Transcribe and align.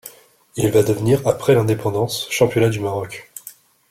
Il 0.55 0.71
va 0.71 0.81
devenir 0.81 1.27
après 1.27 1.53
l'indépendance 1.53 2.27
Championnat 2.31 2.69
du 2.69 2.79
Maroc. 2.79 3.29